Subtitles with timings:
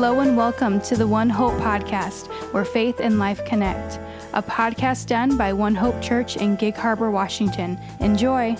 [0.00, 4.00] Hello and welcome to the One Hope podcast, where faith and life connect.
[4.32, 7.78] A podcast done by One Hope Church in Gig Harbor, Washington.
[8.00, 8.56] Enjoy.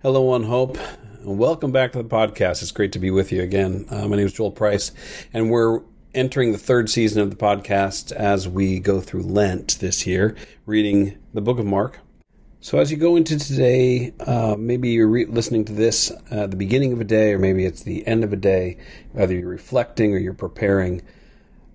[0.00, 0.78] Hello, One Hope.
[1.20, 2.62] and Welcome back to the podcast.
[2.62, 3.84] It's great to be with you again.
[3.90, 4.90] Uh, my name is Joel Price,
[5.34, 5.82] and we're
[6.14, 10.34] entering the third season of the podcast as we go through Lent this year,
[10.64, 12.00] reading the book of Mark.
[12.66, 16.56] So, as you go into today, uh, maybe you're re- listening to this at the
[16.56, 18.76] beginning of a day, or maybe it's the end of a day,
[19.12, 21.00] whether you're reflecting or you're preparing.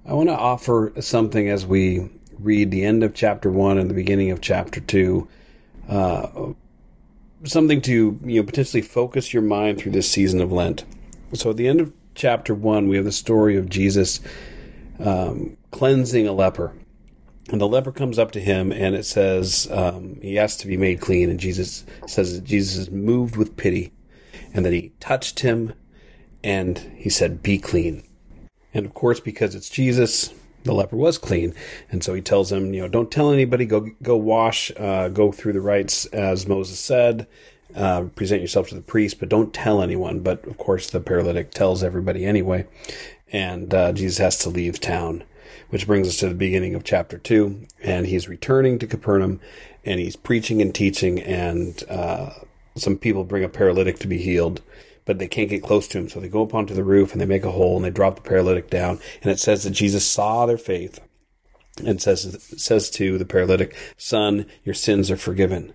[0.06, 3.94] I want to offer something as we read the end of chapter one and the
[3.94, 5.30] beginning of chapter two.
[5.88, 6.52] Uh,
[7.46, 10.84] something to you know potentially focus your mind through this season of Lent.
[11.32, 14.20] So, at the end of chapter one, we have the story of Jesus
[15.00, 16.74] um, cleansing a leper.
[17.50, 20.78] And the leper comes up to him, and it says um, he asks to be
[20.78, 21.30] made clean.
[21.30, 23.92] And Jesus says that Jesus is moved with pity,
[24.54, 25.74] and that he touched him,
[26.44, 28.04] and he said, "Be clean."
[28.74, 31.54] And of course, because it's Jesus, the leper was clean,
[31.90, 33.66] and so he tells him, you know, don't tell anybody.
[33.66, 37.28] Go go wash, uh, go through the rites as Moses said.
[37.76, 40.20] Uh, present yourself to the priest, but don't tell anyone.
[40.20, 42.68] But of course, the paralytic tells everybody anyway,
[43.32, 45.24] and uh, Jesus has to leave town
[45.70, 47.66] which brings us to the beginning of chapter 2.
[47.84, 49.40] And he's returning to Capernaum
[49.84, 52.30] and he's preaching and teaching, and uh,
[52.76, 54.62] some people bring a paralytic to be healed.
[55.04, 57.20] But they can't get close to him, so they go up onto the roof and
[57.20, 59.00] they make a hole and they drop the paralytic down.
[59.24, 61.00] And it says that Jesus saw their faith
[61.84, 65.74] and says says to the paralytic, "Son, your sins are forgiven."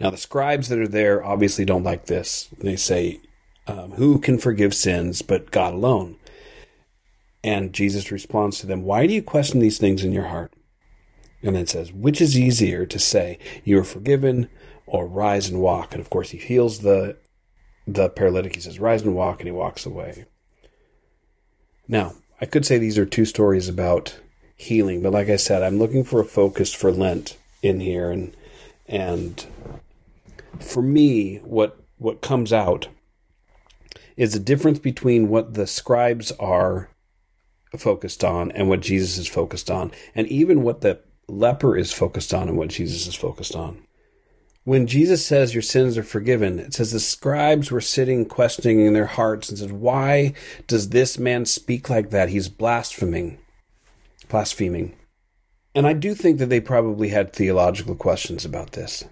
[0.00, 2.48] Now the scribes that are there obviously don't like this.
[2.58, 3.20] They say,
[3.66, 6.16] um, "Who can forgive sins but God alone?"
[7.42, 10.52] And Jesus responds to them, Why do you question these things in your heart?
[11.42, 14.48] And then says, Which is easier to say, You are forgiven,
[14.86, 15.92] or rise and walk?
[15.92, 17.16] And of course, he heals the,
[17.86, 18.54] the paralytic.
[18.54, 20.26] He says, Rise and walk, and he walks away.
[21.88, 24.18] Now, I could say these are two stories about
[24.56, 28.10] healing, but like I said, I'm looking for a focus for Lent in here.
[28.10, 28.36] And,
[28.86, 29.46] and
[30.58, 32.88] for me, what, what comes out
[34.16, 36.90] is the difference between what the scribes are
[37.78, 42.34] focused on and what Jesus is focused on, and even what the leper is focused
[42.34, 43.82] on and what Jesus is focused on.
[44.64, 48.92] When Jesus says your sins are forgiven, it says the scribes were sitting questioning in
[48.92, 50.34] their hearts and said, Why
[50.66, 52.28] does this man speak like that?
[52.28, 53.38] He's blaspheming.
[54.28, 54.96] Blaspheming.
[55.74, 59.04] And I do think that they probably had theological questions about this.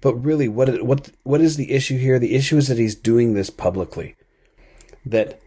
[0.00, 2.18] But really, what what what is the issue here?
[2.18, 4.16] The issue is that he's doing this publicly.
[5.04, 5.40] That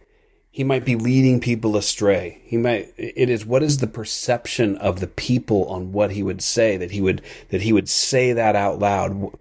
[0.54, 2.40] he might be leading people astray.
[2.44, 6.40] He might it is what is the perception of the people on what he would
[6.40, 9.36] say that he would that he would say that out loud.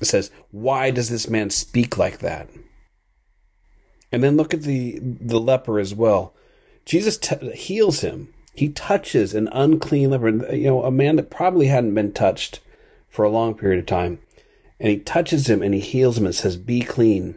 [0.00, 2.48] It says, "Why does this man speak like that?"
[4.10, 6.32] And then look at the the leper as well.
[6.86, 8.32] Jesus t- heals him.
[8.54, 12.60] He touches an unclean leper, you know, a man that probably hadn't been touched
[13.10, 14.18] for a long period of time.
[14.80, 17.34] And he touches him and he heals him and says, "Be clean."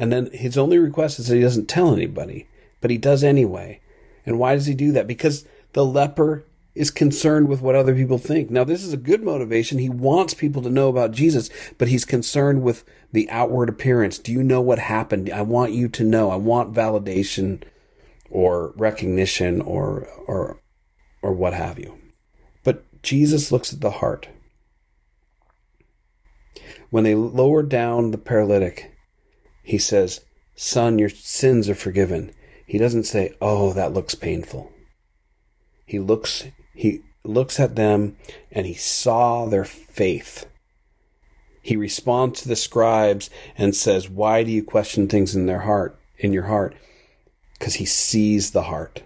[0.00, 2.48] And then his only request is that he doesn't tell anybody,
[2.80, 3.82] but he does anyway.
[4.24, 5.06] And why does he do that?
[5.06, 8.48] Because the leper is concerned with what other people think.
[8.48, 9.78] Now, this is a good motivation.
[9.78, 14.18] He wants people to know about Jesus, but he's concerned with the outward appearance.
[14.18, 15.28] Do you know what happened?
[15.28, 16.30] I want you to know.
[16.30, 17.62] I want validation
[18.30, 20.62] or recognition or or
[21.20, 21.98] or what have you.
[22.64, 24.28] But Jesus looks at the heart.
[26.88, 28.89] When they lower down the paralytic,
[29.70, 30.24] he says,
[30.56, 32.34] Son, your sins are forgiven.
[32.66, 34.72] He doesn't say, Oh, that looks painful.
[35.86, 36.44] He looks,
[36.74, 38.16] he looks at them
[38.50, 40.46] and he saw their faith.
[41.62, 45.96] He responds to the scribes and says, Why do you question things in their heart,
[46.18, 46.74] in your heart?
[47.56, 49.04] Because he sees the heart.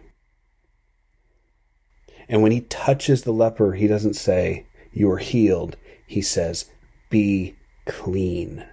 [2.26, 5.76] And when he touches the leper, he doesn't say, You are healed.
[6.06, 6.70] He says,
[7.10, 7.54] Be
[7.84, 8.64] clean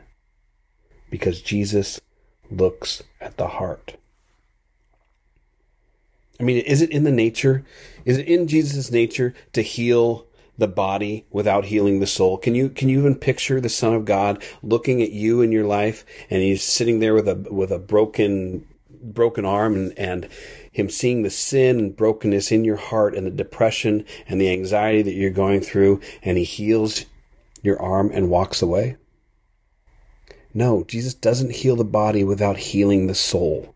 [1.12, 2.02] because Jesus
[2.50, 3.98] looks at the heart.
[6.40, 7.64] I mean, is it in the nature?
[8.04, 10.26] Is it in Jesus' nature to heal
[10.58, 12.40] the body without healing the soul?
[12.40, 15.66] Can you can you even picture the Son of God looking at you in your
[15.66, 18.66] life and he's sitting there with a with a broken
[19.04, 20.30] broken arm and, and
[20.72, 25.02] him seeing the sin and brokenness in your heart and the depression and the anxiety
[25.04, 27.06] that you're going through and he heals
[27.62, 28.98] your arm and walks away?
[30.54, 33.76] No, Jesus doesn't heal the body without healing the soul.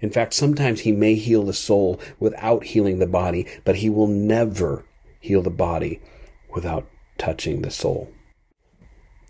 [0.00, 4.08] In fact, sometimes he may heal the soul without healing the body, but he will
[4.08, 4.84] never
[5.20, 6.00] heal the body
[6.54, 6.86] without
[7.16, 8.12] touching the soul.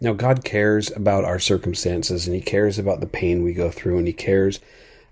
[0.01, 3.99] Now, God cares about our circumstances and He cares about the pain we go through
[3.99, 4.61] and He cares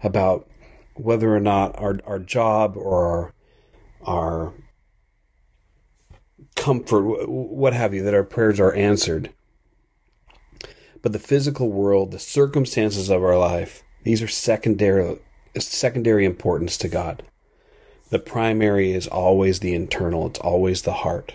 [0.03, 0.49] about
[0.95, 3.33] whether or not our, our job or our,
[4.05, 4.53] our
[6.57, 9.33] comfort, what have you, that our prayers are answered.
[11.03, 15.19] But the physical world, the circumstances of our life, these are secondary,
[15.59, 17.25] secondary importance to God.
[18.11, 21.35] The primary is always the internal, it's always the heart.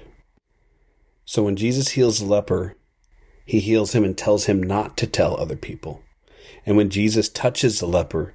[1.25, 2.75] So when Jesus heals the leper,
[3.45, 6.01] he heals him and tells him not to tell other people.
[6.65, 8.33] And when Jesus touches the leper,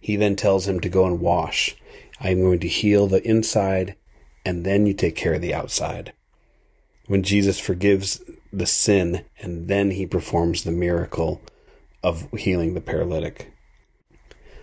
[0.00, 1.76] he then tells him to go and wash.
[2.20, 3.94] I am going to heal the inside,
[4.44, 6.12] and then you take care of the outside.
[7.06, 8.20] When Jesus forgives
[8.52, 11.40] the sin, and then he performs the miracle
[12.02, 13.52] of healing the paralytic.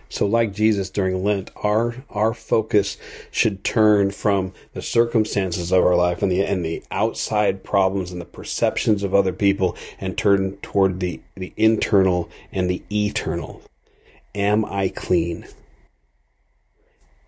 [0.08, 2.96] So, like Jesus during Lent, our our focus
[3.30, 8.20] should turn from the circumstances of our life and the and the outside problems and
[8.20, 13.62] the perceptions of other people, and turn toward the the internal and the eternal.
[14.34, 15.46] Am I clean?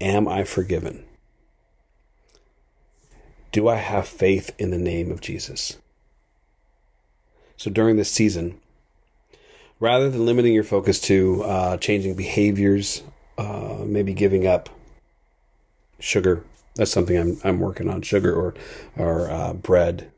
[0.00, 1.04] Am I forgiven?
[3.52, 5.78] Do I have faith in the name of Jesus?
[7.62, 8.58] So during this season,
[9.78, 13.04] rather than limiting your focus to uh, changing behaviors,
[13.38, 14.68] uh, maybe giving up
[16.00, 16.42] sugar.
[16.74, 18.54] That's something I'm I'm working on sugar or
[18.96, 20.10] or uh, bread.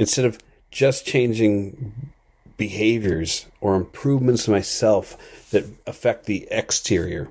[0.00, 0.40] Instead of
[0.72, 2.10] just changing
[2.56, 5.16] behaviors or improvements myself
[5.52, 7.28] that affect the exterior.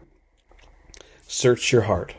[1.27, 2.13] Search your heart.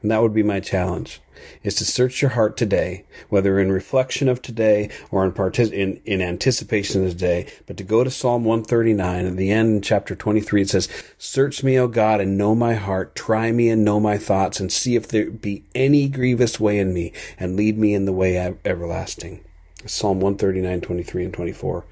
[0.00, 1.21] And that would be my challenge
[1.62, 6.00] is to search your heart today, whether in reflection of today or in, partic- in,
[6.04, 10.14] in anticipation of today, but to go to Psalm 139 at the end, in chapter
[10.14, 13.14] 23, it says, Search me, O God, and know my heart.
[13.14, 16.92] Try me and know my thoughts, and see if there be any grievous way in
[16.92, 19.44] me, and lead me in the way everlasting.
[19.86, 21.86] Psalm 139, 23 and 24.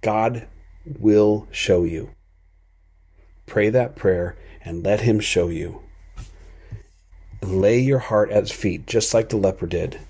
[0.00, 0.46] God
[0.84, 2.10] will show you.
[3.46, 5.82] Pray that prayer and let Him show you.
[7.42, 10.00] Lay your heart at His feet, just like the leper did,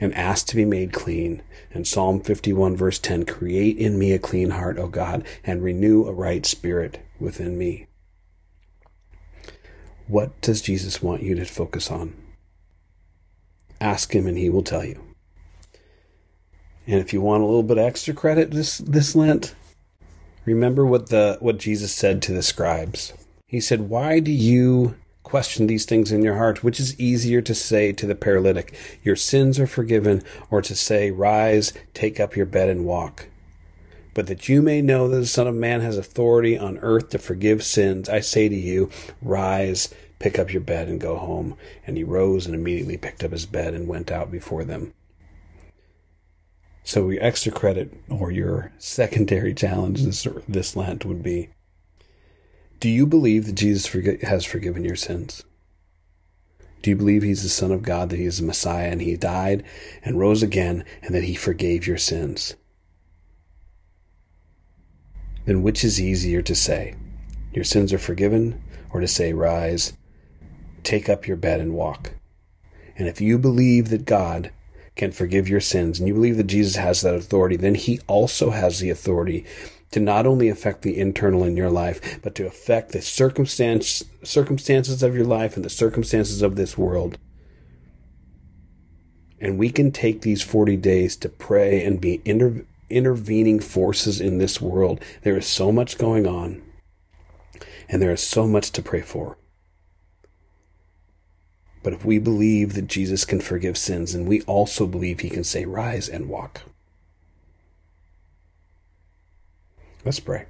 [0.00, 1.42] and ask to be made clean.
[1.72, 6.06] And Psalm 51, verse 10 Create in me a clean heart, O God, and renew
[6.06, 7.86] a right spirit within me.
[10.06, 12.14] What does Jesus want you to focus on?
[13.80, 15.00] Ask Him, and He will tell you.
[16.86, 19.54] And if you want a little bit extra credit this this Lent,
[20.44, 23.12] remember what the what Jesus said to the scribes.
[23.46, 26.64] He said, "Why do you question these things in your heart?
[26.64, 31.10] Which is easier to say to the paralytic, your sins are forgiven, or to say,
[31.10, 33.28] rise, take up your bed and walk?"
[34.14, 37.18] But that you may know that the Son of Man has authority on earth to
[37.18, 38.90] forgive sins, I say to you,
[39.22, 39.88] rise,
[40.18, 41.56] pick up your bed and go home.
[41.86, 44.92] And he rose and immediately picked up his bed and went out before them.
[46.82, 51.50] So your extra credit or your secondary challenge this this Lent would be:
[52.80, 53.92] Do you believe that Jesus
[54.22, 55.44] has forgiven your sins?
[56.80, 59.16] Do you believe He's the Son of God, that He is the Messiah, and He
[59.18, 59.64] died
[60.02, 62.56] and rose again, and that He forgave your sins?
[65.44, 66.94] Then which is easier to say?
[67.52, 68.62] Your sins are forgiven,
[68.94, 69.92] or to say, Rise,
[70.82, 72.14] take up your bed and walk?
[72.96, 74.52] And if you believe that God
[74.96, 78.50] can forgive your sins, and you believe that Jesus has that authority, then he also
[78.50, 79.44] has the authority
[79.90, 85.02] to not only affect the internal in your life, but to affect the circumstance, circumstances
[85.02, 87.18] of your life and the circumstances of this world.
[89.40, 94.38] And we can take these 40 days to pray and be inter- intervening forces in
[94.38, 95.02] this world.
[95.22, 96.62] There is so much going on,
[97.88, 99.38] and there is so much to pray for.
[101.82, 105.44] But if we believe that Jesus can forgive sins, and we also believe he can
[105.44, 106.62] say, Rise and walk.
[110.04, 110.46] Let's pray.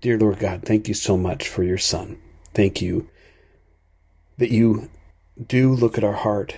[0.00, 2.18] Dear Lord God, thank you so much for your Son.
[2.54, 3.08] Thank you
[4.38, 4.88] that you
[5.46, 6.56] do look at our heart,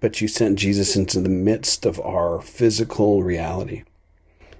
[0.00, 3.82] but you sent Jesus into the midst of our physical reality,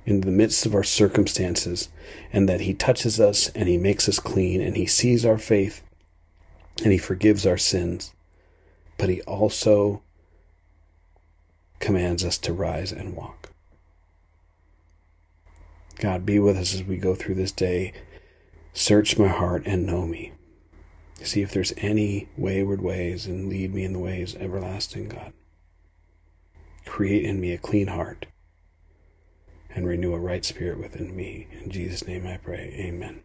[0.04, 1.88] in the midst of our circumstances,
[2.32, 5.82] and that he touches us and he makes us clean and he sees our faith
[6.82, 8.12] and he forgives our sins,
[8.96, 10.02] but he also
[11.78, 13.49] commands us to rise and walk.
[16.00, 17.92] God, be with us as we go through this day.
[18.72, 20.32] Search my heart and know me.
[21.22, 25.34] See if there's any wayward ways and lead me in the ways everlasting, God.
[26.86, 28.24] Create in me a clean heart
[29.68, 31.48] and renew a right spirit within me.
[31.62, 32.74] In Jesus' name I pray.
[32.78, 33.20] Amen.